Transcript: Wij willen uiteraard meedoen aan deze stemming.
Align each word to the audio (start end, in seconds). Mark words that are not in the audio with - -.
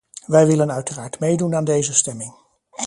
Wij 0.25 0.47
willen 0.47 0.71
uiteraard 0.71 1.19
meedoen 1.19 1.55
aan 1.55 1.63
deze 1.63 1.93
stemming. 1.93 2.33